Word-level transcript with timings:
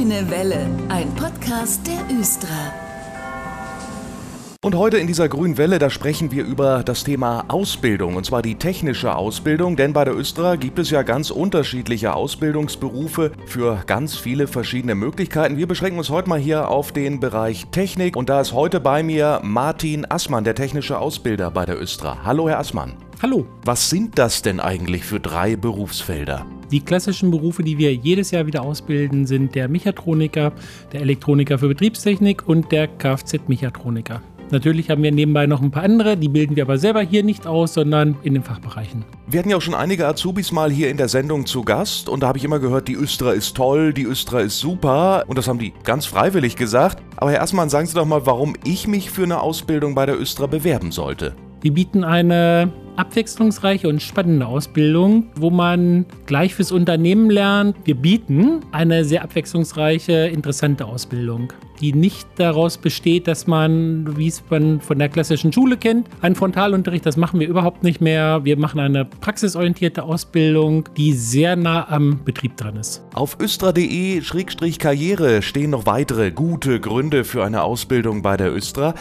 Grüne 0.00 0.30
Welle, 0.30 0.66
ein 0.88 1.14
Podcast 1.14 1.86
der 1.86 2.18
Östra. 2.18 2.48
Und 4.62 4.74
heute 4.74 4.96
in 4.96 5.06
dieser 5.06 5.28
grünen 5.28 5.58
Welle, 5.58 5.78
da 5.78 5.90
sprechen 5.90 6.32
wir 6.32 6.42
über 6.42 6.82
das 6.82 7.04
Thema 7.04 7.44
Ausbildung, 7.48 8.16
und 8.16 8.24
zwar 8.24 8.40
die 8.40 8.54
technische 8.54 9.14
Ausbildung, 9.14 9.76
denn 9.76 9.92
bei 9.92 10.06
der 10.06 10.16
Östra 10.16 10.56
gibt 10.56 10.78
es 10.78 10.88
ja 10.88 11.02
ganz 11.02 11.30
unterschiedliche 11.30 12.14
Ausbildungsberufe 12.14 13.32
für 13.44 13.82
ganz 13.86 14.16
viele 14.16 14.46
verschiedene 14.46 14.94
Möglichkeiten. 14.94 15.58
Wir 15.58 15.68
beschränken 15.68 15.98
uns 15.98 16.08
heute 16.08 16.30
mal 16.30 16.38
hier 16.38 16.70
auf 16.70 16.92
den 16.92 17.20
Bereich 17.20 17.66
Technik 17.66 18.16
und 18.16 18.30
da 18.30 18.40
ist 18.40 18.54
heute 18.54 18.80
bei 18.80 19.02
mir 19.02 19.40
Martin 19.42 20.06
Assmann, 20.10 20.44
der 20.44 20.54
technische 20.54 20.98
Ausbilder 20.98 21.50
bei 21.50 21.66
der 21.66 21.78
Östra. 21.78 22.24
Hallo, 22.24 22.48
Herr 22.48 22.58
Assmann. 22.58 22.94
Hallo. 23.22 23.44
Was 23.66 23.90
sind 23.90 24.18
das 24.18 24.40
denn 24.40 24.60
eigentlich 24.60 25.04
für 25.04 25.20
drei 25.20 25.54
Berufsfelder? 25.54 26.46
Die 26.70 26.80
klassischen 26.80 27.30
Berufe, 27.30 27.62
die 27.62 27.76
wir 27.76 27.94
jedes 27.94 28.30
Jahr 28.30 28.46
wieder 28.46 28.62
ausbilden, 28.62 29.26
sind 29.26 29.54
der 29.54 29.68
Mechatroniker, 29.68 30.52
der 30.94 31.02
Elektroniker 31.02 31.58
für 31.58 31.68
Betriebstechnik 31.68 32.48
und 32.48 32.72
der 32.72 32.88
Kfz-Mechatroniker. 32.88 34.22
Natürlich 34.50 34.88
haben 34.88 35.02
wir 35.02 35.12
nebenbei 35.12 35.46
noch 35.46 35.60
ein 35.60 35.70
paar 35.70 35.82
andere, 35.82 36.16
die 36.16 36.30
bilden 36.30 36.56
wir 36.56 36.62
aber 36.62 36.78
selber 36.78 37.02
hier 37.02 37.22
nicht 37.22 37.46
aus, 37.46 37.74
sondern 37.74 38.16
in 38.22 38.32
den 38.32 38.42
Fachbereichen. 38.42 39.04
Wir 39.26 39.40
hatten 39.40 39.50
ja 39.50 39.58
auch 39.58 39.62
schon 39.62 39.74
einige 39.74 40.06
Azubis 40.06 40.50
mal 40.50 40.70
hier 40.70 40.88
in 40.88 40.96
der 40.96 41.08
Sendung 41.08 41.44
zu 41.44 41.62
Gast 41.62 42.08
und 42.08 42.22
da 42.22 42.28
habe 42.28 42.38
ich 42.38 42.44
immer 42.44 42.58
gehört, 42.58 42.88
die 42.88 42.96
Östra 42.96 43.32
ist 43.32 43.54
toll, 43.54 43.92
die 43.92 44.04
Östra 44.04 44.40
ist 44.40 44.58
super 44.58 45.24
und 45.26 45.36
das 45.36 45.46
haben 45.46 45.58
die 45.58 45.74
ganz 45.84 46.06
freiwillig 46.06 46.56
gesagt. 46.56 47.02
Aber 47.16 47.30
Herr 47.32 47.40
Erstmann, 47.40 47.68
sagen 47.68 47.86
Sie 47.86 47.94
doch 47.94 48.06
mal, 48.06 48.24
warum 48.24 48.54
ich 48.64 48.88
mich 48.88 49.10
für 49.10 49.24
eine 49.24 49.42
Ausbildung 49.42 49.94
bei 49.94 50.06
der 50.06 50.18
Östra 50.18 50.46
bewerben 50.46 50.90
sollte. 50.90 51.36
Wir 51.62 51.74
bieten 51.74 52.04
eine 52.04 52.72
abwechslungsreiche 52.96 53.86
und 53.88 54.00
spannende 54.00 54.46
Ausbildung, 54.46 55.26
wo 55.34 55.50
man 55.50 56.06
gleich 56.24 56.54
fürs 56.54 56.72
Unternehmen 56.72 57.28
lernt. 57.28 57.76
Wir 57.84 57.94
bieten 57.94 58.60
eine 58.72 59.04
sehr 59.04 59.22
abwechslungsreiche, 59.22 60.28
interessante 60.28 60.86
Ausbildung, 60.86 61.52
die 61.80 61.92
nicht 61.92 62.26
daraus 62.36 62.78
besteht, 62.78 63.26
dass 63.26 63.46
man, 63.46 64.16
wie 64.16 64.28
es 64.28 64.42
man 64.48 64.80
von 64.80 64.98
der 64.98 65.10
klassischen 65.10 65.52
Schule 65.52 65.76
kennt, 65.76 66.08
einen 66.22 66.34
Frontalunterricht, 66.34 67.04
das 67.04 67.18
machen 67.18 67.40
wir 67.40 67.48
überhaupt 67.48 67.82
nicht 67.82 68.00
mehr. 68.00 68.40
Wir 68.44 68.58
machen 68.58 68.80
eine 68.80 69.04
praxisorientierte 69.04 70.02
Ausbildung, 70.02 70.88
die 70.96 71.12
sehr 71.12 71.56
nah 71.56 71.90
am 71.90 72.24
Betrieb 72.24 72.56
dran 72.56 72.76
ist. 72.76 73.02
Auf 73.14 73.36
östra.de-karriere 73.40 75.42
stehen 75.42 75.70
noch 75.70 75.84
weitere 75.84 76.30
gute 76.30 76.80
Gründe 76.80 77.24
für 77.24 77.44
eine 77.44 77.62
Ausbildung 77.62 78.22
bei 78.22 78.38
der 78.38 78.54
Östra. 78.54 78.94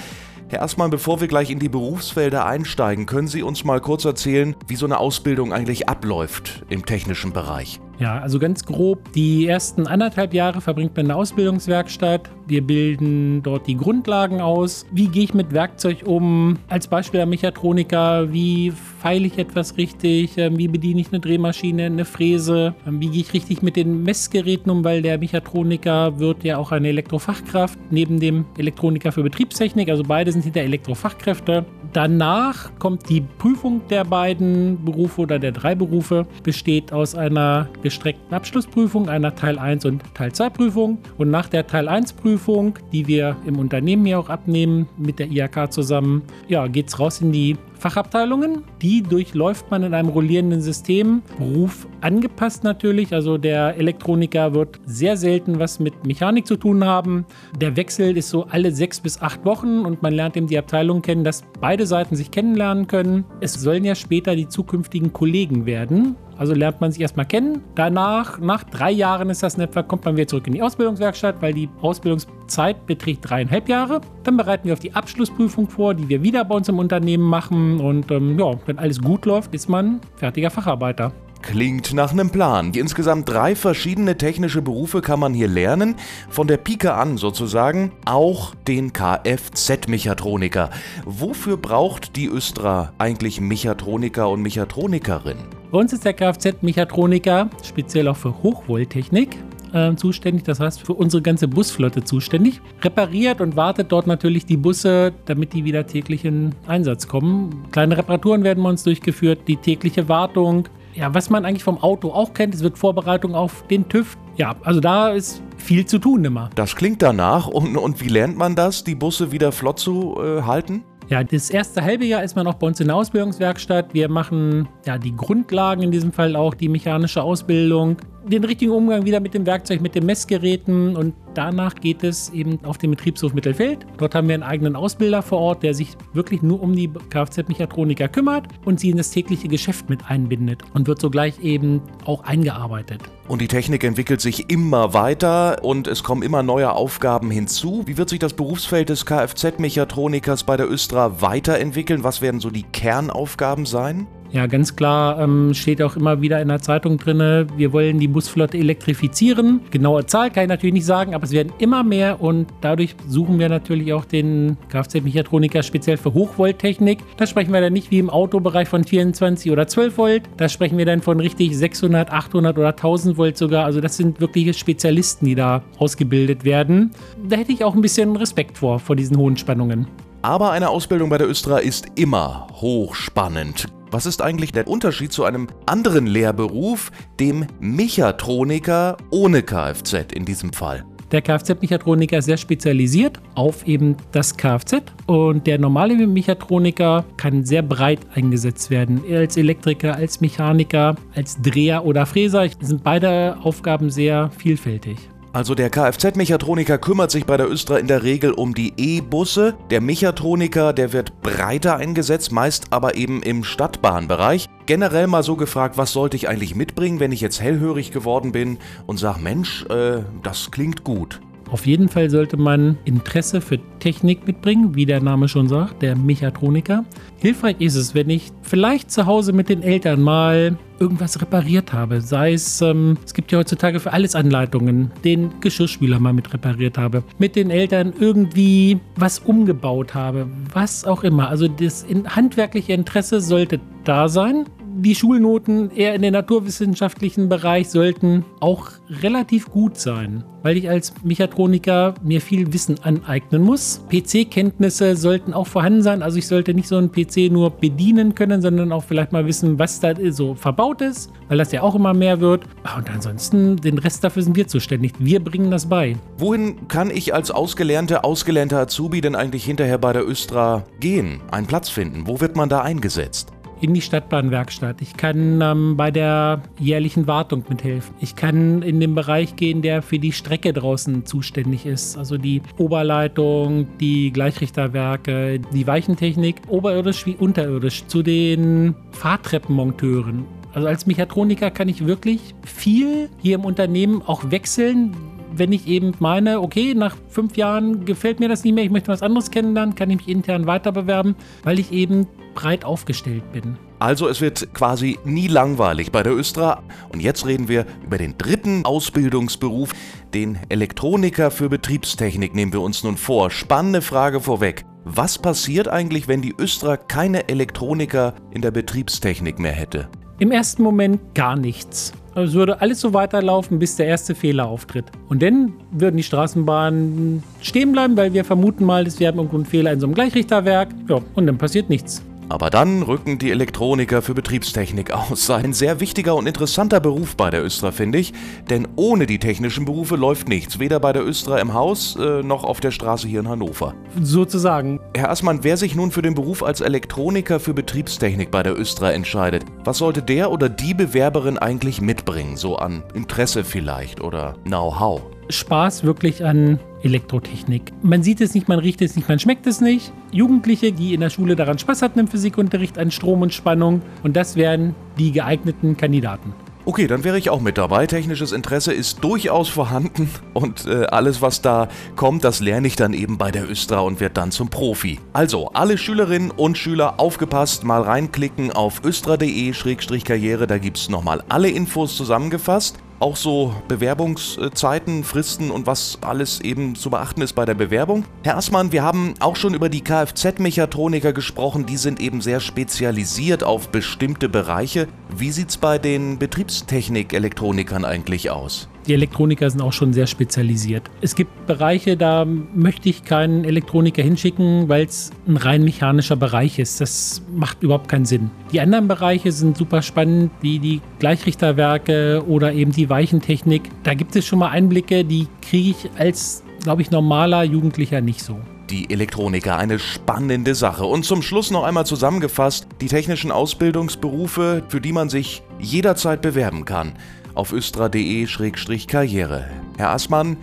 Herr 0.50 0.62
Erstmann, 0.62 0.90
bevor 0.90 1.22
wir 1.22 1.28
gleich 1.28 1.52
in 1.52 1.60
die 1.60 1.70
Berufsfelder 1.70 2.44
einsteigen, 2.44 3.06
können 3.06 3.28
Sie 3.28 3.44
uns 3.44 3.64
mal 3.64 3.80
kurz 3.80 4.04
erzählen, 4.04 4.56
wie 4.68 4.76
so 4.76 4.88
eine 4.88 4.98
Ausbildung 4.98 5.54
eigentlich 5.54 5.88
abläuft 5.88 6.66
im 6.70 6.88
technischen 6.88 7.34
Bereich? 7.34 7.80
Ja, 8.00 8.20
also 8.20 8.40
ganz 8.40 8.66
grob, 8.66 9.12
die 9.12 9.46
ersten 9.46 9.86
anderthalb 9.86 10.34
Jahre 10.34 10.62
verbringt 10.62 10.96
man 10.96 11.06
in 11.06 11.08
der 11.10 11.18
Ausbildungswerkstatt. 11.18 12.30
Wir 12.48 12.66
bilden 12.66 13.44
dort 13.44 13.68
die 13.68 13.76
Grundlagen 13.76 14.40
aus. 14.40 14.86
Wie 14.92 15.08
gehe 15.08 15.24
ich 15.24 15.34
mit 15.34 15.52
Werkzeug 15.52 16.04
um? 16.06 16.58
Als 16.70 16.88
Beispiel 16.88 17.18
der 17.18 17.26
Mechatroniker, 17.26 18.32
wie 18.32 18.72
feile 19.02 19.28
ich 19.28 19.38
etwas 19.38 19.76
richtig? 19.76 20.38
Ähm, 20.38 20.58
wie 20.58 20.70
bediene 20.70 21.02
ich 21.02 21.10
eine 21.10 21.20
Drehmaschine, 21.20 21.88
eine 21.88 22.06
Fräse? 22.06 22.74
Ähm, 22.88 23.02
wie 23.02 23.10
gehe 23.10 23.22
ich 23.22 23.34
richtig 23.34 23.62
mit 23.62 23.76
den 23.76 24.04
Messgeräten 24.04 24.72
um? 24.72 24.86
Weil 24.86 25.02
der 25.02 25.18
Mechatroniker 25.18 26.18
wird 26.20 26.46
ja 26.46 26.58
auch 26.58 26.72
eine 26.72 26.88
Elektrofachkraft 26.88 27.78
neben 27.92 28.22
dem 28.22 28.46
Elektroniker 28.58 29.12
für 29.12 29.24
Betriebstechnik. 29.24 29.90
Also 29.90 30.04
beide 30.04 30.32
sind 30.32 30.44
hinter 30.44 30.62
Elektrofachkräfte. 30.62 31.66
Danach 31.94 32.70
kommt 32.78 33.10
die 33.10 33.22
Prüfung 33.22 33.82
der 33.90 34.04
beiden 34.06 34.84
Berufe 34.86 35.22
oder 35.22 35.40
der 35.40 35.52
drei 35.52 35.74
Berufe, 35.74 36.28
besteht 36.44 36.94
aus 36.94 37.16
einer 37.16 37.68
gestreckten 37.82 38.32
Abschlussprüfung, 38.34 39.10
einer 39.10 39.34
Teil 39.34 39.58
1 39.58 39.86
und 39.86 40.04
Teil 40.14 40.32
2 40.32 40.50
Prüfung. 40.52 41.00
Und 41.18 41.32
nach 41.32 41.50
der 41.50 41.66
Teil 41.66 41.88
1 41.88 42.14
Prüfung, 42.14 42.78
die 42.92 43.08
wir 43.08 43.36
im 43.46 43.58
Unternehmen 43.58 44.06
hier 44.06 44.20
auch 44.20 44.30
abnehmen, 44.30 44.88
mit 44.98 45.18
der 45.18 45.32
IHK 45.32 45.72
zusammen, 45.72 46.22
ja, 46.48 46.68
geht 46.68 46.90
es 46.90 47.00
raus 47.00 47.22
in 47.22 47.32
die 47.32 47.58
Fachabteilungen. 47.80 48.64
Die 48.82 49.02
durchläuft 49.02 49.72
man 49.72 49.84
in 49.84 49.94
einem 49.94 50.10
rollierenden 50.10 50.62
System, 50.62 51.22
Beruf 51.38 51.88
angepasst 52.02 52.64
natürlich. 52.64 53.14
Also 53.14 53.38
der 53.38 53.78
Elektroniker 53.78 54.54
wird 54.54 54.80
sehr 54.86 55.18
selten 55.18 55.60
was 55.60 55.80
mit 55.80 56.06
Mechanik 56.06 56.46
zu 56.46 56.58
tun 56.58 56.84
haben. 56.84 57.26
Der 57.60 57.76
Wechsel 57.76 58.18
ist 58.18 58.30
so 58.30 58.46
alle 58.46 58.72
sechs 58.72 59.00
bis 59.00 59.22
acht 59.22 59.46
Wochen 59.46 59.86
und 59.86 60.02
man 60.02 60.14
lernt 60.14 60.38
eben 60.38 60.48
die 60.48 60.58
Abteilung 60.58 61.02
kennen, 61.02 61.24
dass 61.24 61.44
beide 61.60 61.86
Seiten 61.86 62.16
sich 62.16 62.32
kennenlernen 62.32 62.88
können. 62.88 63.26
Es 63.40 63.54
sollen 63.54 63.86
ja 63.86 63.96
später 63.96 64.36
die 64.36 64.48
zukünftigen 64.48 65.14
Kollegen 65.14 65.66
werden. 65.66 66.16
Also 66.40 66.54
lernt 66.54 66.80
man 66.80 66.90
sich 66.90 67.02
erstmal 67.02 67.26
kennen. 67.26 67.62
Danach, 67.76 68.40
nach 68.40 68.64
drei 68.64 68.92
Jahren 68.92 69.30
ist 69.30 69.44
das 69.44 69.58
etwa, 69.58 69.84
kommt 69.84 70.06
man 70.06 70.16
wieder 70.16 70.28
zurück 70.28 70.48
in 70.48 70.54
die 70.54 70.62
Ausbildungswerkstatt, 70.62 71.42
weil 71.42 71.54
die 71.54 71.68
Ausbildungszeit 71.82 72.88
beträgt 72.88 73.30
dreieinhalb 73.30 73.68
Jahre. 73.68 74.00
Dann 74.24 74.38
bereiten 74.38 74.64
wir 74.64 74.72
auf 74.72 74.80
die 74.80 74.96
Abschlussprüfung 74.96 75.68
vor, 75.68 75.94
die 75.94 76.08
wir 76.08 76.24
wieder 76.24 76.46
bei 76.46 76.56
uns 76.56 76.70
im 76.70 76.80
Unternehmen 76.80 77.26
machen. 77.26 77.82
Und 77.82 78.10
ähm, 78.10 78.40
ja, 78.40 78.54
wenn 78.66 78.80
alles 78.80 79.02
gut 79.02 79.26
läuft, 79.26 79.54
ist 79.54 79.68
man 79.68 80.00
fertiger 80.16 80.50
Facharbeiter. 80.50 81.12
Klingt 81.42 81.94
nach 81.94 82.12
einem 82.12 82.30
Plan. 82.30 82.72
Insgesamt 82.74 83.30
drei 83.30 83.56
verschiedene 83.56 84.18
technische 84.18 84.62
Berufe 84.62 85.02
kann 85.02 85.20
man 85.20 85.34
hier 85.34 85.48
lernen. 85.48 85.96
Von 86.30 86.48
der 86.48 86.58
Pike 86.58 86.94
an 86.94 87.18
sozusagen 87.18 87.92
auch 88.06 88.54
den 88.68 88.94
Kfz-Mechatroniker. 88.94 90.70
Wofür 91.06 91.58
braucht 91.58 92.16
die 92.16 92.28
Östra 92.28 92.94
eigentlich 92.98 93.42
Mechatroniker 93.42 94.30
und 94.30 94.42
Mechatronikerinnen? 94.42 95.46
Bei 95.72 95.80
uns 95.80 95.94
ist 95.94 96.06
der 96.06 96.14
Kfz-Mechatroniker 96.14 97.50
speziell 97.64 98.08
auch 98.08 98.18
für 98.18 98.44
Hochvolttechnik 98.44 99.38
äh, 99.74 99.96
zuständig, 99.96 100.44
das 100.44 100.60
heißt 100.60 100.86
für 100.86 100.94
unsere 100.94 101.22
ganze 101.22 101.48
Busflotte 101.48 102.04
zuständig. 102.04 102.62
Repariert 102.82 103.42
und 103.42 103.56
wartet 103.56 103.92
dort 103.92 104.08
natürlich 104.08 104.46
die 104.46 104.58
Busse, 104.58 105.14
damit 105.26 105.54
die 105.54 105.66
wieder 105.66 105.88
täglich 105.88 106.26
in 106.26 106.54
Einsatz 106.68 107.08
kommen. 107.08 107.66
Kleine 107.72 107.98
Reparaturen 107.98 108.44
werden 108.44 108.64
bei 108.64 108.70
uns 108.70 108.84
durchgeführt, 108.84 109.42
die 109.48 109.58
tägliche 109.58 110.10
Wartung. 110.10 110.68
Ja, 110.94 111.14
was 111.14 111.30
man 111.30 111.46
eigentlich 111.46 111.64
vom 111.64 111.78
Auto 111.78 112.12
auch 112.12 112.34
kennt, 112.34 112.54
es 112.56 112.64
wird 112.64 112.78
Vorbereitung 112.78 113.36
auf 113.36 113.66
den 113.68 113.88
TÜV. 113.88 114.18
Ja, 114.36 114.56
also 114.64 114.80
da 114.80 115.10
ist 115.10 115.42
viel 115.58 115.86
zu 115.86 116.00
tun 116.00 116.26
immer. 116.26 116.50
Das 116.56 116.76
klingt 116.76 117.02
danach. 117.02 117.48
Und, 117.48 117.78
und 117.78 118.02
wie 118.02 118.08
lernt 118.08 118.38
man 118.38 118.56
das, 118.56 118.84
die 118.84 118.96
Busse 118.96 119.32
wieder 119.32 119.52
flott 119.52 119.80
zu 119.80 120.18
äh, 120.20 120.42
halten? 120.42 120.84
Ja, 121.10 121.24
das 121.24 121.50
erste 121.50 121.84
halbe 121.84 122.06
Jahr 122.06 122.24
ist 122.24 122.36
man 122.36 122.46
auch 122.46 122.54
bei 122.54 122.68
uns 122.68 122.80
in 122.80 122.88
der 122.88 122.96
Ausbildungswerkstatt. 122.96 123.94
Wir 123.96 124.10
machen 124.10 124.70
ja 124.86 125.00
die 125.00 125.16
Grundlagen, 125.16 125.82
in 125.82 125.92
diesem 125.92 126.12
Fall 126.12 126.36
auch 126.36 126.54
die 126.54 126.70
mechanische 126.70 127.24
Ausbildung, 127.24 127.98
den 128.30 128.44
richtigen 128.44 128.72
Umgang 128.72 129.06
wieder 129.06 129.20
mit 129.20 129.34
dem 129.34 129.46
Werkzeug, 129.46 129.82
mit 129.82 129.96
den 129.96 130.06
Messgeräten 130.06 130.96
und 130.96 131.14
danach 131.34 131.76
geht 131.76 132.04
es 132.04 132.30
eben 132.30 132.60
auf 132.64 132.78
den 132.78 132.92
Betriebshof 132.92 133.34
Mittelfeld. 133.34 133.86
Dort 133.98 134.16
haben 134.16 134.28
wir 134.28 134.36
einen 134.36 134.44
eigenen 134.44 134.76
Ausbilder 134.76 135.22
vor 135.22 135.40
Ort, 135.40 135.64
der 135.64 135.74
sich 135.74 135.96
wirklich 136.14 136.42
nur 136.42 136.62
um 136.62 136.76
die 136.76 136.90
Kfz-Mechatroniker 137.10 138.08
kümmert 138.08 138.48
und 138.66 138.80
sie 138.80 138.90
in 138.90 138.98
das 138.98 139.12
tägliche 139.12 139.48
Geschäft 139.48 139.90
mit 139.90 140.10
einbindet 140.10 140.62
und 140.74 140.88
wird 140.88 141.00
sogleich 141.02 141.40
eben 141.42 141.82
auch 142.06 142.24
eingearbeitet. 142.24 143.02
Und 143.28 143.42
die 143.42 143.48
Technik 143.48 143.84
entwickelt 143.84 144.22
sich 144.22 144.50
immer 144.50 144.94
weiter 144.94 145.64
und 145.64 145.88
es 145.88 146.04
kommen 146.04 146.24
immer 146.24 146.42
neue 146.42 146.72
Aufgaben 146.72 147.30
hinzu. 147.30 147.84
Wie 147.86 147.98
wird 147.98 148.10
sich 148.10 148.20
das 148.20 148.34
Berufsfeld 148.34 148.90
des 148.90 149.06
Kfz-Mechatronikers 149.06 150.44
bei 150.44 150.58
der 150.58 150.70
Östra 150.70 151.22
weiterentwickeln? 151.22 152.04
Was 152.04 152.22
werden 152.22 152.40
so 152.40 152.50
die 152.50 152.64
Kernaufgaben 152.64 153.66
sein? 153.66 154.08
Ja, 154.32 154.46
ganz 154.46 154.76
klar 154.76 155.20
ähm, 155.20 155.54
steht 155.56 155.82
auch 155.82 155.96
immer 155.96 156.22
wieder 156.22 156.40
in 156.42 156.50
der 156.50 156.62
Zeitung 156.62 156.98
drin, 156.98 157.48
wir 157.58 157.74
wollen 157.74 158.00
die 158.00 158.08
Busflotte 158.08 158.58
elektrifizieren. 158.58 159.62
Genaue 159.72 160.06
Zahl 160.06 160.30
kann 160.30 160.44
ich 160.44 160.50
natürlich 160.50 160.74
nicht 160.74 160.86
sagen, 160.86 161.16
aber 161.16 161.24
es 161.24 161.32
werden 161.32 161.52
immer 161.58 161.84
mehr 161.84 162.22
und 162.22 162.48
dadurch 162.62 162.96
suchen 163.08 163.40
wir 163.40 163.50
natürlich 163.50 163.92
auch 163.94 164.06
den 164.06 164.58
Kfz-Mechatroniker 164.70 165.64
speziell 165.64 165.98
für 165.98 166.14
Hochvolttechnik. 166.14 167.00
Da 167.18 167.26
sprechen 167.26 167.52
wir 167.54 167.62
dann 167.62 167.74
nicht 167.74 167.90
wie 167.90 167.98
im 167.98 168.12
Autobereich 168.12 168.68
von 168.68 168.84
24 168.84 169.52
oder 169.52 169.68
12 169.68 169.98
Volt, 169.98 170.24
da 170.38 170.48
sprechen 170.48 170.78
wir 170.78 170.86
dann 170.86 171.02
von 171.02 171.20
richtig 171.20 171.58
600, 171.58 172.12
800 172.12 172.58
oder 172.58 172.70
1000 172.70 173.18
Volt 173.18 173.38
sogar. 173.38 173.66
Also 173.66 173.82
das 173.82 173.98
sind 173.98 174.22
wirkliche 174.22 174.54
Spezialisten, 174.54 175.26
die 175.26 175.36
da 175.36 175.64
ausgebildet 175.80 176.46
werden. 176.46 176.92
Da 177.28 177.36
hätte 177.36 177.52
ich 177.52 177.64
auch 177.64 177.74
ein 177.74 177.82
bisschen 177.82 178.16
Respekt 178.16 178.60
vor, 178.60 178.80
vor 178.80 178.96
diesen 178.96 179.18
hohen 179.18 179.38
Spannungen. 179.38 179.88
Aber 180.22 180.52
eine 180.52 180.70
Ausbildung 180.70 181.10
bei 181.10 181.18
der 181.18 181.30
Östra 181.30 181.60
ist 181.60 181.88
immer 181.96 182.48
hochspannend. 182.52 183.68
Was 183.92 184.06
ist 184.06 184.22
eigentlich 184.22 184.52
der 184.52 184.68
Unterschied 184.68 185.12
zu 185.12 185.24
einem 185.24 185.48
anderen 185.66 186.06
Lehrberuf, 186.06 186.92
dem 187.20 187.48
Mechatroniker 187.60 188.98
ohne 189.10 189.42
Kfz 189.42 190.14
in 190.14 190.26
diesem 190.26 190.54
Fall? 190.54 190.86
Der 191.12 191.24
Kfz-Mechatroniker 191.24 192.20
ist 192.20 192.26
sehr 192.26 192.38
spezialisiert 192.38 193.20
auf 193.34 193.68
eben 193.68 193.98
das 194.12 194.38
Kfz 194.38 194.84
und 195.08 195.48
der 195.48 195.58
normale 195.58 195.96
Mechatroniker 196.06 197.04
kann 197.18 197.44
sehr 197.46 197.64
breit 197.64 198.02
eingesetzt 198.14 198.70
werden. 198.70 199.02
Als 199.12 199.36
Elektriker, 199.36 199.96
als 199.96 200.22
Mechaniker, 200.22 200.96
als 201.16 201.42
Dreher 201.42 201.84
oder 201.84 202.06
Fräser 202.06 202.48
sind 202.62 202.84
beide 202.84 203.38
Aufgaben 203.42 203.90
sehr 203.90 204.30
vielfältig. 204.38 205.10
Also 205.32 205.54
der 205.54 205.70
Kfz-Mechatroniker 205.70 206.80
kümmert 206.80 207.12
sich 207.12 207.28
bei 207.28 207.38
der 207.38 207.48
Östra 207.50 207.78
in 207.78 207.86
der 207.86 208.02
Regel 208.02 208.32
um 208.32 208.56
die 208.56 208.74
E-Busse. 208.78 209.56
Der 209.70 209.80
Mechatroniker, 209.80 210.74
der 210.74 210.92
wird 210.92 211.22
breiter 211.22 211.76
eingesetzt, 211.76 212.32
meist 212.32 212.74
aber 212.74 212.96
eben 212.96 213.22
im 213.22 213.44
Stadtbahnbereich. 213.44 214.48
Generell 214.66 215.06
mal 215.06 215.22
so 215.22 215.36
gefragt, 215.36 215.78
was 215.78 215.94
sollte 215.94 216.18
ich 216.18 216.28
eigentlich 216.28 216.56
mitbringen, 216.56 217.00
wenn 217.00 217.12
ich 217.12 217.22
jetzt 217.22 217.42
hellhörig 217.42 217.92
geworden 217.92 218.32
bin 218.32 218.58
und 218.88 218.98
sage, 218.98 219.20
Mensch, 219.20 219.66
äh, 219.66 220.02
das 220.24 220.50
klingt 220.50 220.84
gut. 220.84 221.22
Auf 221.52 221.66
jeden 221.66 221.90
Fall 221.90 222.10
sollte 222.10 222.38
man 222.38 222.78
Interesse 222.86 223.42
für 223.42 223.60
Technik 223.80 224.28
mitbringen, 224.28 224.76
wie 224.76 224.86
der 224.86 225.02
Name 225.02 225.28
schon 225.28 225.48
sagt, 225.48 225.82
der 225.82 225.96
Mechatroniker. 225.96 226.86
Hilfreich 227.18 227.56
ist 227.60 227.76
es, 227.76 227.96
wenn 227.96 228.10
ich 228.10 228.32
vielleicht 228.44 228.92
zu 228.92 229.06
Hause 229.06 229.34
mit 229.34 229.50
den 229.50 229.64
Eltern 229.64 230.02
mal 230.02 230.58
irgendwas 230.80 231.22
repariert 231.22 231.74
habe. 231.74 232.02
Sei 232.02 232.34
es, 232.34 232.62
ähm, 232.62 232.98
es 233.06 233.14
gibt 233.14 233.32
ja 233.32 233.40
heutzutage 233.40 233.80
für 233.80 233.94
alles 233.94 234.16
Anleitungen, 234.16 234.92
den 235.04 235.32
Geschirrspüler 235.42 236.00
mal 236.00 236.14
mit 236.14 236.34
repariert 236.34 236.78
habe, 236.78 237.04
mit 237.18 237.36
den 237.36 237.50
Eltern 237.50 237.94
irgendwie 238.00 238.80
was 238.96 239.20
umgebaut 239.20 239.94
habe, 239.94 240.28
was 240.54 240.86
auch 240.86 241.04
immer. 241.04 241.30
Also 241.30 241.48
das 241.48 241.86
handwerkliche 242.08 242.74
Interesse 242.74 243.22
sollte 243.22 243.60
da 243.84 244.08
sein 244.08 244.46
die 244.82 244.96
Schulnoten 244.96 245.72
eher 245.72 245.94
in 245.94 246.02
den 246.02 246.14
naturwissenschaftlichen 246.14 247.30
Bereich 247.30 247.70
sollten 247.70 248.26
auch 248.40 248.72
relativ 248.90 249.50
gut 249.50 249.78
sein, 249.78 250.24
weil 250.42 250.58
ich 250.58 250.70
als 250.70 250.94
Mechatroniker 251.04 251.96
mir 252.02 252.22
viel 252.22 252.54
Wissen 252.54 252.78
aneignen 252.82 253.44
muss. 253.44 253.82
PC-Kenntnisse 253.92 254.96
sollten 254.96 255.34
auch 255.34 255.48
vorhanden 255.48 255.82
sein, 255.82 256.02
also 256.02 256.18
ich 256.18 256.28
sollte 256.28 256.54
nicht 256.54 256.68
so 256.68 256.78
einen 256.78 256.92
PC 256.92 257.32
nur 257.32 257.50
bedienen 257.50 258.16
können, 258.16 258.42
sondern 258.42 258.72
auch 258.72 258.84
vielleicht 258.84 259.12
mal 259.12 259.26
wissen, 259.26 259.60
was 259.60 259.80
da 259.80 259.94
so 260.12 260.36
verbaut 260.36 260.82
ist, 260.82 261.12
weil 261.28 261.38
das 261.38 261.52
ja 261.52 261.62
auch 261.62 261.76
immer 261.76 261.94
mehr 261.94 262.20
wird. 262.20 262.44
Ah, 262.64 262.78
und 262.78 262.90
ansonsten, 262.90 263.58
den 263.58 263.78
Rest 263.78 264.04
dafür 264.04 264.24
sind 264.24 264.36
wir 264.36 264.48
zuständig. 264.48 264.94
Wir 265.00 265.24
bringen 265.24 265.52
das 265.52 265.68
bei. 265.68 265.96
Wohin 266.18 266.68
kann 266.68 266.90
ich 266.90 267.14
als 267.14 267.32
ausgelernte, 267.32 268.04
ausgelernter 268.04 268.60
Azubi 268.60 269.02
denn 269.02 269.16
eigentlich 269.16 269.46
hinterher 269.46 269.78
bei 269.78 269.94
der 269.94 270.08
Östra 270.08 270.64
gehen, 270.80 271.22
einen 271.32 271.48
Platz 271.48 271.70
finden? 271.70 272.08
Wo 272.08 272.22
wird 272.22 272.36
man 272.36 272.50
da 272.50 272.62
eingesetzt? 272.62 273.34
In 273.62 273.74
die 273.74 273.82
Stadtbahnwerkstatt. 273.82 274.82
Ich 274.82 274.96
kann 274.96 275.42
ähm, 275.42 275.78
bei 275.78 275.92
der 275.92 276.42
jährlichen 276.60 277.08
Wartung 277.08 277.44
mithelfen. 277.50 277.94
Ich 278.00 278.16
kann 278.16 278.62
in 278.62 278.80
den 278.80 278.96
Bereich 278.96 279.36
gehen, 279.36 279.62
der 279.62 279.82
für 279.82 280.00
die 280.00 280.12
Strecke 280.12 280.54
draußen 280.54 281.06
zuständig 281.06 281.66
ist. 281.66 281.98
Also 281.98 282.18
die 282.18 282.42
Oberleitung, 282.58 283.68
die 283.80 284.12
Gleichrichterwerke, 284.12 285.40
die 285.40 285.68
Weichentechnik, 285.68 286.42
oberirdisch 286.48 287.06
wie 287.06 287.16
unterirdisch, 287.16 287.86
zu 287.88 288.04
den 288.04 288.76
Fahrtreppenmonteuren. 288.92 290.26
Also 290.54 290.68
als 290.68 290.88
Mechatroniker 290.88 291.52
kann 291.52 291.70
ich 291.70 291.86
wirklich 291.86 292.34
viel 292.44 293.10
hier 293.22 293.36
im 293.36 293.46
Unternehmen 293.46 294.02
auch 294.02 294.32
wechseln, 294.32 294.96
wenn 295.40 295.52
ich 295.52 295.68
eben 295.68 295.94
meine, 296.00 296.42
okay, 296.42 296.74
nach 296.76 296.96
fünf 297.08 297.38
Jahren 297.38 297.86
gefällt 297.86 298.20
mir 298.20 298.30
das 298.30 298.44
nicht 298.44 298.54
mehr, 298.54 298.64
ich 298.64 298.70
möchte 298.70 298.90
was 298.90 299.02
anderes 299.02 299.32
kennenlernen, 299.32 299.76
kann 299.76 299.90
ich 299.90 299.98
mich 299.98 300.08
intern 300.08 300.46
weiter 300.46 300.72
bewerben, 300.72 301.16
weil 301.44 301.58
ich 301.58 301.72
eben 301.72 302.08
breit 302.36 302.64
aufgestellt 302.66 303.32
bin. 303.32 303.58
Also 303.80 304.08
es 304.08 304.22
wird 304.22 304.54
quasi 304.54 305.00
nie 305.06 305.28
langweilig 305.28 305.92
bei 305.92 306.04
der 306.04 306.14
Östra. 306.14 306.64
Und 306.90 307.02
jetzt 307.02 307.26
reden 307.26 307.48
wir 307.48 307.66
über 307.84 307.98
den 307.98 308.18
dritten 308.18 308.66
Ausbildungsberuf, 308.66 309.72
den 310.14 310.38
Elektroniker 310.50 311.32
für 311.32 311.50
Betriebstechnik 311.50 312.36
nehmen 312.36 312.54
wir 312.54 312.62
uns 312.62 312.84
nun 312.84 312.98
vor. 312.98 313.32
Spannende 313.32 313.82
Frage 313.82 314.20
vorweg. 314.20 314.66
Was 314.84 315.18
passiert 315.18 315.68
eigentlich, 315.68 316.08
wenn 316.08 316.22
die 316.22 316.36
Östra 316.38 316.76
keine 316.78 317.30
Elektroniker 317.30 318.16
in 318.32 318.42
der 318.42 318.52
Betriebstechnik 318.52 319.40
mehr 319.40 319.52
hätte? 319.54 319.88
Im 320.20 320.32
ersten 320.32 320.64
Moment 320.64 321.16
gar 321.16 321.38
nichts. 321.38 321.94
Also 322.16 322.30
es 322.30 322.34
würde 322.34 322.62
alles 322.62 322.82
so 322.82 322.94
weiterlaufen, 322.94 323.60
bis 323.60 323.76
der 323.76 323.88
erste 323.88 324.16
Fehler 324.16 324.48
auftritt. 324.48 324.86
Und 325.10 325.22
dann 325.22 325.54
würden 325.72 325.98
die 325.98 326.04
Straßenbahnen 326.04 327.24
stehen 327.42 327.72
bleiben, 327.72 327.96
weil 327.98 328.14
wir 328.14 328.26
vermuten 328.26 328.66
mal, 328.66 328.84
dass 328.84 329.00
wir 329.00 329.08
haben 329.08 329.18
irgendwo 329.18 329.38
einen 329.38 329.46
Fehler 329.46 329.72
in 329.72 329.80
so 329.80 329.88
einem 329.88 329.96
Gleichrichterwerk. 329.96 330.70
Ja, 330.88 331.02
und 331.16 331.28
dann 331.28 331.38
passiert 331.38 331.70
nichts. 331.70 332.04
Aber 332.30 332.52
dann 332.52 332.84
rücken 332.84 333.18
die 333.18 333.32
Elektroniker 333.32 334.04
für 334.04 334.14
Betriebstechnik 334.14 334.92
aus. 334.92 335.30
Ein 335.30 335.54
sehr 335.54 335.80
wichtiger 335.80 336.16
und 336.16 336.28
interessanter 336.28 336.80
Beruf 336.80 337.16
bei 337.16 337.32
der 337.32 337.44
Östra, 337.44 337.72
finde 337.72 337.98
ich. 337.98 338.14
Denn 338.50 338.68
ohne 338.76 339.08
die 339.08 339.18
technischen 339.18 339.66
Berufe 339.66 339.96
läuft 339.96 340.30
nichts. 340.30 340.60
Weder 340.60 340.80
bei 340.80 340.94
der 340.94 341.06
Östra 341.06 341.40
im 341.40 341.54
Haus 341.54 341.96
äh, 341.96 342.22
noch 342.22 342.44
auf 342.44 342.60
der 342.60 342.72
Straße 342.72 343.08
hier 343.08 343.22
in 343.22 343.28
Hannover. 343.28 343.74
Sozusagen. 344.02 344.80
Herr 344.96 345.10
Assmann, 345.10 345.44
wer 345.44 345.58
sich 345.58 345.76
nun 345.76 345.92
für 345.92 346.04
den 346.04 346.14
Beruf 346.14 346.44
als 346.44 346.62
Elektroniker 346.62 347.40
für 347.40 347.54
Betriebstechnik 347.54 348.30
bei 348.30 348.44
der 348.44 348.58
Östra 348.58 348.92
entscheidet, 348.92 349.44
was 349.64 349.80
sollte 349.80 350.04
der 350.04 350.32
oder 350.32 350.50
die 350.50 350.76
Bewerberin 350.76 351.40
eigentlich 351.40 351.82
mitbringen? 351.82 352.38
So 352.38 352.58
an 352.58 352.84
Interesse 352.94 353.44
vielleicht 353.44 354.02
oder 354.02 354.36
Know-how? 354.44 355.19
Spaß 355.30 355.84
wirklich 355.84 356.26
an 356.26 356.60
Elektrotechnik. 356.82 357.72
Man 357.84 358.04
sieht 358.04 358.22
es 358.22 358.34
nicht, 358.34 358.48
man 358.48 358.60
riecht 358.60 358.82
es 358.82 358.96
nicht, 358.96 359.08
man 359.08 359.20
schmeckt 359.20 359.46
es 359.48 359.62
nicht. 359.62 359.92
Jugendliche, 360.12 360.72
die 360.72 360.94
in 360.94 361.02
der 361.02 361.10
Schule 361.10 361.36
daran 361.36 361.60
Spaß 361.60 361.82
hatten 361.82 362.00
im 362.00 362.08
Physikunterricht 362.08 362.78
an 362.78 362.92
Strom 362.92 363.22
und 363.22 363.34
Spannung 363.34 363.82
und 364.04 364.16
das 364.16 364.36
wären 364.36 364.76
die 364.98 365.12
geeigneten 365.12 365.78
Kandidaten. 365.78 366.34
Okay, 366.66 366.88
dann 366.88 367.04
wäre 367.04 367.18
ich 367.18 367.30
auch 367.30 367.42
mit 367.42 367.58
dabei. 367.58 367.88
Technisches 367.88 368.32
Interesse 368.32 368.74
ist 368.74 369.04
durchaus 369.04 369.50
vorhanden 369.50 370.10
und 370.34 370.68
äh, 370.68 370.86
alles, 370.86 371.22
was 371.22 371.42
da 371.42 371.68
kommt, 371.96 372.24
das 372.24 372.42
lerne 372.42 372.68
ich 372.68 372.76
dann 372.76 372.94
eben 372.94 373.18
bei 373.18 373.32
der 373.32 373.50
Östra 373.50 373.80
und 373.80 374.00
werde 374.00 374.14
dann 374.14 374.32
zum 374.32 374.50
Profi. 374.50 375.00
Also, 375.14 375.50
alle 375.54 375.78
Schülerinnen 375.78 376.32
und 376.32 376.58
Schüler 376.58 377.00
aufgepasst, 377.00 377.64
mal 377.64 377.82
reinklicken 377.82 378.52
auf 378.52 378.84
östra.de-karriere, 378.84 380.46
da 380.46 380.58
gibt 380.58 380.78
es 380.78 380.90
nochmal 380.90 381.24
alle 381.28 381.50
Infos 381.50 381.96
zusammengefasst 381.96 382.78
auch 383.00 383.16
so 383.16 383.54
Bewerbungszeiten, 383.68 385.04
Fristen 385.04 385.52
und 385.52 385.68
was 385.68 385.98
alles 386.02 386.42
eben 386.42 386.76
zu 386.76 386.90
beachten 386.90 387.22
ist 387.22 387.34
bei 387.34 387.46
der 387.46 387.54
Bewerbung. 387.54 388.06
Herr 388.24 388.38
Assmann, 388.38 388.72
wir 388.72 388.84
haben 388.84 389.14
auch 389.20 389.36
schon 389.36 389.54
über 389.54 389.70
die 389.70 389.82
Kfz-Mechatroniker 389.82 391.14
gesprochen, 391.14 391.66
die 391.66 391.78
sind 391.78 392.00
eben 392.00 392.22
sehr 392.22 392.40
spezialisiert 392.40 393.44
auf 393.44 393.70
bestimmte 393.70 394.30
Bereiche. 394.30 394.88
Wie 395.16 395.32
sieht 395.32 395.50
es 395.50 395.58
bei 395.58 395.78
den 395.78 396.20
Betriebstechnik-Elektronikern 396.20 397.86
eigentlich 397.86 398.30
aus? 398.30 398.68
Die 398.88 398.94
Elektroniker 398.94 399.50
sind 399.50 399.62
auch 399.62 399.74
schon 399.74 399.94
sehr 399.94 400.08
spezialisiert. 400.08 400.90
Es 401.02 401.16
gibt 401.16 401.46
Bereiche, 401.46 401.98
da 401.98 402.26
möchte 402.26 402.90
ich 402.90 403.04
keinen 403.04 403.44
Elektroniker 403.44 404.02
hinschicken, 404.02 404.70
weil 404.70 404.86
es 404.86 405.12
ein 405.28 405.38
rein 405.38 405.64
mechanischer 405.64 406.16
Bereich 406.16 406.60
ist. 406.60 406.82
Das 406.82 407.22
macht 407.34 407.62
überhaupt 407.62 407.90
keinen 407.90 408.06
Sinn. 408.06 408.32
Die 408.52 408.62
anderen 408.62 408.88
Bereiche 408.88 409.32
sind 409.32 409.58
super 409.58 409.82
spannend, 409.82 410.32
wie 410.42 410.60
die 410.60 410.82
Gleichrichterwerke 411.00 412.24
oder 412.28 412.54
eben 412.54 412.72
die 412.72 412.90
Weichentechnik. 412.90 413.70
Da 413.84 413.94
gibt 413.94 414.16
es 414.16 414.26
schon 414.26 414.40
mal 414.40 414.50
Einblicke, 414.50 415.04
die 415.04 415.28
kriege 415.42 415.72
ich 415.72 415.90
als, 415.98 416.44
glaube 416.64 416.82
ich, 416.82 416.92
normaler 416.92 417.44
Jugendlicher 417.44 418.02
nicht 418.02 418.22
so 418.22 418.40
die 418.70 418.90
Elektroniker. 418.92 419.58
Eine 419.58 419.80
spannende 419.80 420.54
Sache. 420.54 420.86
Und 420.86 421.04
zum 421.04 421.24
Schluss 421.24 421.50
noch 421.50 421.64
einmal 421.64 421.88
zusammengefasst 421.88 422.68
die 422.82 422.86
technischen 422.86 423.32
Ausbildungsberufe, 423.32 424.62
für 424.68 424.80
die 424.80 424.92
man 424.92 425.10
sich 425.10 425.42
jederzeit 425.60 426.22
bewerben 426.22 426.66
kann 426.66 426.94
auf 427.40 427.54
östra.de-karriere. 427.54 429.46
Herr 429.78 429.92
Assmann, 429.92 430.38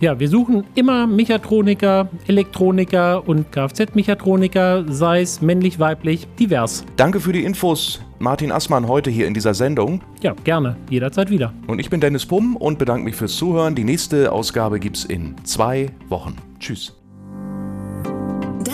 ja, 0.00 0.18
wir 0.18 0.28
suchen 0.28 0.64
immer 0.74 1.06
Mechatroniker, 1.06 2.08
Elektroniker 2.26 3.26
und 3.26 3.52
Kfz-Mechatroniker, 3.52 4.84
sei 4.88 5.20
es 5.20 5.40
männlich, 5.40 5.78
weiblich, 5.78 6.26
divers. 6.38 6.84
Danke 6.96 7.20
für 7.20 7.32
die 7.32 7.44
Infos, 7.44 8.02
Martin 8.18 8.50
Assmann, 8.50 8.88
heute 8.88 9.10
hier 9.10 9.28
in 9.28 9.34
dieser 9.34 9.54
Sendung. 9.54 10.00
Ja, 10.20 10.34
gerne, 10.44 10.76
jederzeit 10.90 11.30
wieder. 11.30 11.54
Und 11.68 11.78
ich 11.78 11.88
bin 11.88 12.00
Dennis 12.00 12.26
Pumm 12.26 12.56
und 12.56 12.78
bedanke 12.78 13.04
mich 13.04 13.14
fürs 13.14 13.36
Zuhören. 13.36 13.76
Die 13.76 13.84
nächste 13.84 14.32
Ausgabe 14.32 14.80
gibt's 14.80 15.04
in 15.04 15.36
zwei 15.44 15.90
Wochen. 16.08 16.36
Tschüss. 16.58 17.01